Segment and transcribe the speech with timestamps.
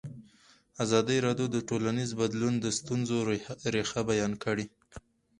[0.83, 3.17] ازادي راډیو د ټولنیز بدلون د ستونزو
[3.73, 4.65] رېښه بیان کړې.